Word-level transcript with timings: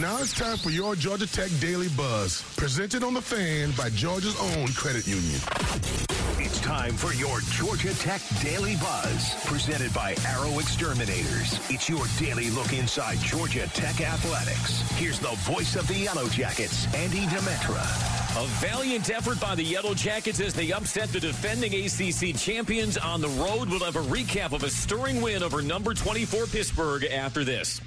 Now 0.00 0.20
it's 0.20 0.32
time 0.32 0.58
for 0.58 0.70
your 0.70 0.94
Georgia 0.94 1.26
Tech 1.26 1.50
Daily 1.58 1.88
Buzz, 1.88 2.44
presented 2.56 3.02
on 3.02 3.14
the 3.14 3.20
fan 3.20 3.72
by 3.72 3.90
Georgia's 3.90 4.38
own 4.40 4.68
credit 4.68 5.08
union. 5.08 5.40
It's 6.38 6.60
time 6.60 6.92
for 6.92 7.12
your 7.14 7.40
Georgia 7.50 7.92
Tech 7.98 8.20
Daily 8.40 8.76
Buzz, 8.76 9.34
presented 9.44 9.92
by 9.92 10.14
Arrow 10.24 10.60
Exterminators. 10.60 11.58
It's 11.68 11.88
your 11.88 12.04
daily 12.16 12.48
look 12.50 12.72
inside 12.72 13.18
Georgia 13.18 13.66
Tech 13.74 14.00
athletics. 14.00 14.82
Here's 14.92 15.18
the 15.18 15.34
voice 15.38 15.74
of 15.74 15.88
the 15.88 15.98
Yellow 15.98 16.28
Jackets, 16.28 16.86
Andy 16.94 17.26
Demetra. 17.26 17.82
A 18.40 18.46
valiant 18.60 19.10
effort 19.10 19.40
by 19.40 19.56
the 19.56 19.64
Yellow 19.64 19.94
Jackets 19.94 20.38
as 20.38 20.54
they 20.54 20.70
upset 20.70 21.08
the 21.08 21.18
defending 21.18 21.74
ACC 21.74 22.36
champions 22.36 22.98
on 22.98 23.20
the 23.20 23.30
road. 23.30 23.68
We'll 23.68 23.80
have 23.80 23.96
a 23.96 24.02
recap 24.02 24.52
of 24.52 24.62
a 24.62 24.70
stirring 24.70 25.20
win 25.20 25.42
over 25.42 25.60
number 25.60 25.92
24 25.92 26.46
Pittsburgh 26.46 27.04
after 27.06 27.42
this. 27.42 27.80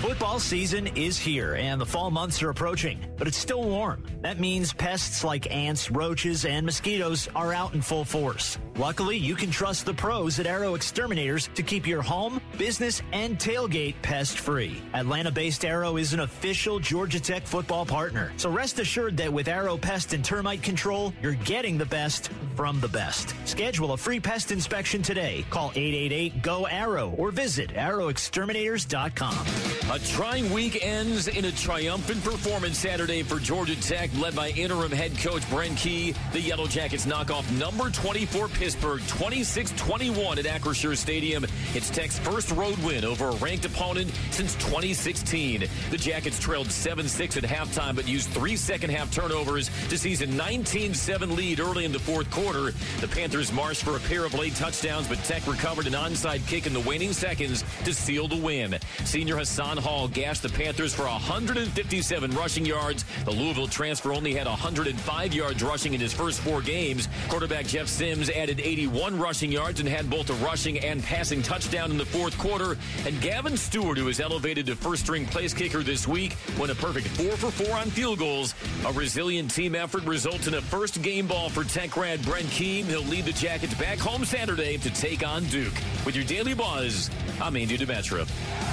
Football 0.00 0.40
season 0.40 0.86
is 0.96 1.18
here 1.18 1.56
and 1.56 1.78
the 1.78 1.84
fall 1.84 2.10
months 2.10 2.42
are 2.42 2.48
approaching, 2.48 2.98
but 3.18 3.28
it's 3.28 3.36
still 3.36 3.62
warm. 3.62 4.02
That 4.22 4.40
means 4.40 4.72
pests 4.72 5.22
like 5.22 5.54
ants, 5.54 5.90
roaches, 5.90 6.46
and 6.46 6.64
mosquitoes 6.64 7.28
are 7.36 7.52
out 7.52 7.74
in 7.74 7.82
full 7.82 8.06
force. 8.06 8.56
Luckily, 8.76 9.18
you 9.18 9.34
can 9.34 9.50
trust 9.50 9.84
the 9.84 9.92
pros 9.92 10.40
at 10.40 10.46
Arrow 10.46 10.74
Exterminators 10.74 11.50
to 11.54 11.62
keep 11.62 11.86
your 11.86 12.00
home, 12.00 12.40
business, 12.56 13.02
and 13.12 13.38
tailgate 13.38 13.94
pest 14.00 14.38
free. 14.38 14.80
Atlanta 14.94 15.30
based 15.30 15.66
Arrow 15.66 15.98
is 15.98 16.14
an 16.14 16.20
official 16.20 16.78
Georgia 16.78 17.20
Tech 17.20 17.46
football 17.46 17.84
partner. 17.84 18.32
So 18.38 18.48
rest 18.48 18.78
assured 18.78 19.18
that 19.18 19.30
with 19.30 19.48
Arrow 19.48 19.76
Pest 19.76 20.14
and 20.14 20.24
Termite 20.24 20.62
Control, 20.62 21.12
you're 21.20 21.34
getting 21.34 21.76
the 21.76 21.84
best 21.84 22.30
from 22.56 22.80
the 22.80 22.88
best. 22.88 23.34
Schedule 23.44 23.92
a 23.92 23.98
free 23.98 24.18
pest 24.18 24.50
inspection 24.50 25.02
today. 25.02 25.44
Call 25.50 25.72
888 25.74 26.42
GO 26.42 26.66
ARROW 26.66 27.10
or 27.18 27.30
visit 27.30 27.74
arrowexterminators.com. 27.74 29.89
A 29.92 29.98
trying 29.98 30.52
week 30.52 30.86
ends 30.86 31.26
in 31.26 31.46
a 31.46 31.50
triumphant 31.50 32.22
performance 32.22 32.78
Saturday 32.78 33.24
for 33.24 33.40
Georgia 33.40 33.74
Tech, 33.80 34.08
led 34.20 34.36
by 34.36 34.50
interim 34.50 34.92
head 34.92 35.18
coach 35.18 35.48
Brent 35.50 35.76
Key. 35.76 36.14
The 36.32 36.40
Yellow 36.40 36.68
Jackets 36.68 37.06
knock 37.06 37.32
off 37.32 37.50
number 37.50 37.90
24 37.90 38.46
Pittsburgh 38.46 39.00
26-21 39.00 40.38
at 40.38 40.44
Acrisure 40.44 40.96
Stadium. 40.96 41.44
It's 41.74 41.90
Tech's 41.90 42.20
first 42.20 42.52
road 42.52 42.78
win 42.84 43.04
over 43.04 43.30
a 43.30 43.34
ranked 43.38 43.64
opponent 43.64 44.12
since 44.30 44.54
2016. 44.54 45.64
The 45.90 45.96
Jackets 45.96 46.38
trailed 46.38 46.68
7-6 46.68 47.38
at 47.38 47.42
halftime, 47.42 47.96
but 47.96 48.06
used 48.06 48.28
three 48.28 48.54
second-half 48.54 49.10
turnovers 49.10 49.72
to 49.88 49.98
seize 49.98 50.22
a 50.22 50.28
19-7 50.28 51.36
lead 51.36 51.58
early 51.58 51.84
in 51.84 51.90
the 51.90 51.98
fourth 51.98 52.30
quarter. 52.30 52.72
The 53.00 53.08
Panthers 53.08 53.50
marched 53.52 53.82
for 53.82 53.96
a 53.96 54.00
pair 54.00 54.24
of 54.24 54.34
late 54.34 54.54
touchdowns, 54.54 55.08
but 55.08 55.18
Tech 55.24 55.44
recovered 55.48 55.88
an 55.88 55.94
onside 55.94 56.46
kick 56.46 56.68
in 56.68 56.74
the 56.74 56.80
waning 56.80 57.12
seconds 57.12 57.64
to 57.82 57.92
seal 57.92 58.28
the 58.28 58.36
win. 58.36 58.78
Senior 59.04 59.36
Hassan 59.36 59.79
Hall 59.80 60.08
gashed 60.08 60.42
the 60.42 60.48
Panthers 60.48 60.94
for 60.94 61.04
157 61.04 62.30
rushing 62.32 62.64
yards. 62.66 63.04
The 63.24 63.30
Louisville 63.30 63.66
transfer 63.66 64.12
only 64.12 64.34
had 64.34 64.46
105 64.46 65.34
yards 65.34 65.62
rushing 65.62 65.94
in 65.94 66.00
his 66.00 66.12
first 66.12 66.40
four 66.40 66.60
games. 66.60 67.08
Quarterback 67.28 67.66
Jeff 67.66 67.88
Sims 67.88 68.30
added 68.30 68.60
81 68.60 69.18
rushing 69.18 69.50
yards 69.50 69.80
and 69.80 69.88
had 69.88 70.10
both 70.10 70.30
a 70.30 70.34
rushing 70.44 70.78
and 70.78 71.02
passing 71.02 71.42
touchdown 71.42 71.90
in 71.90 71.98
the 71.98 72.06
fourth 72.06 72.36
quarter. 72.38 72.76
And 73.06 73.20
Gavin 73.20 73.56
Stewart, 73.56 73.98
who 73.98 74.06
was 74.06 74.20
elevated 74.20 74.66
to 74.66 74.76
first 74.76 75.02
string 75.02 75.26
place 75.26 75.54
kicker 75.54 75.82
this 75.82 76.06
week, 76.06 76.36
went 76.58 76.70
a 76.70 76.74
perfect 76.74 77.08
4 77.08 77.36
for 77.36 77.50
4 77.50 77.76
on 77.76 77.90
field 77.90 78.18
goals. 78.18 78.54
A 78.86 78.92
resilient 78.92 79.50
team 79.50 79.74
effort 79.74 80.04
results 80.04 80.46
in 80.46 80.54
a 80.54 80.60
first 80.60 81.02
game 81.02 81.26
ball 81.26 81.48
for 81.48 81.64
Tech 81.64 81.90
grad 81.90 82.22
Brent 82.22 82.48
Key. 82.50 82.82
He'll 82.82 83.02
lead 83.02 83.24
the 83.24 83.32
Jackets 83.32 83.74
back 83.74 83.98
home 83.98 84.24
Saturday 84.24 84.76
to 84.78 84.90
take 84.90 85.26
on 85.26 85.44
Duke. 85.46 85.74
With 86.04 86.16
your 86.16 86.24
Daily 86.24 86.54
Buzz, 86.54 87.10
I'm 87.40 87.56
Andy 87.56 87.78
Demetra. 87.78 88.26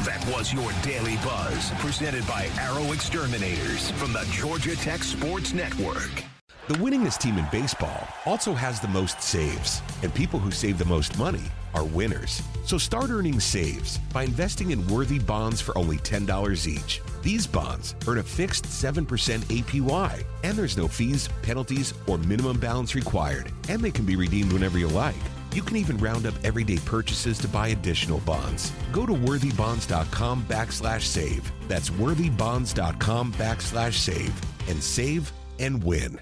That 0.06 0.25
was 0.28 0.53
your 0.53 0.72
Daily 0.97 1.18
Buzz, 1.18 1.69
presented 1.78 2.25
by 2.25 2.50
Arrow 2.59 2.91
Exterminators 2.91 3.91
from 3.91 4.13
the 4.13 4.28
Georgia 4.31 4.75
Tech 4.75 5.03
Sports 5.03 5.53
Network. 5.53 6.24
The 6.68 6.74
winningest 6.74 7.19
team 7.19 7.38
in 7.38 7.46
baseball 7.52 8.08
also 8.25 8.52
has 8.53 8.80
the 8.80 8.88
most 8.88 9.22
saves, 9.22 9.84
and 10.02 10.12
people 10.12 10.40
who 10.40 10.50
save 10.50 10.80
the 10.80 10.86
most 10.86 11.16
money 11.19 11.44
are 11.75 11.84
winners. 11.84 12.41
So 12.66 12.80
start 12.80 13.12
earning 13.12 13.40
saves 13.40 14.00
by 14.12 14.24
investing 14.24 14.72
in 14.72 14.88
worthy 14.88 15.19
bonds 15.19 15.62
for 15.62 15.78
only 15.78 15.97
$10 15.97 16.66
each. 16.66 17.00
These 17.22 17.46
bonds 17.46 17.94
earn 18.07 18.18
a 18.18 18.24
fixed 18.24 18.63
7% 18.63 19.06
APY, 19.06 20.24
and 20.44 20.57
there's 20.57 20.78
no 20.78 20.88
fees, 20.88 21.30
penalties, 21.44 21.94
or 22.07 22.18
minimum 22.18 22.59
balance 22.59 22.96
required, 22.96 23.52
and 23.69 23.81
they 23.81 23.91
can 23.91 24.06
be 24.06 24.16
redeemed 24.16 24.52
whenever 24.52 24.80
you 24.80 24.88
like. 24.88 25.16
You 25.57 25.63
can 25.63 25.78
even 25.78 25.97
round 25.97 26.28
up 26.28 26.35
everyday 26.44 26.78
purchases 26.78 27.40
to 27.40 27.47
buy 27.47 27.69
additional 27.69 28.19
bonds. 28.19 28.72
Go 28.91 29.07
to 29.07 29.12
worthybonds.com 29.13 30.45
backslash 30.47 31.01
save. 31.01 31.51
That's 31.68 31.90
worthybonds.com 31.90 33.34
backslash 33.34 33.94
save 33.94 34.40
and 34.69 34.84
save 34.84 35.31
and 35.57 35.84
win. 35.84 36.22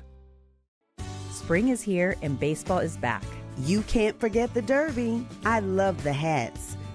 Spring 1.31 1.67
is 1.67 1.81
here 1.81 2.15
and 2.21 2.39
baseball 2.39 2.79
is 2.79 2.95
back. 2.95 3.25
You 3.59 3.81
can't 3.81 4.17
forget 4.21 4.53
the 4.53 4.61
Derby. 4.61 5.27
I 5.43 5.59
love 5.59 6.01
the 6.05 6.13
hats. 6.13 6.74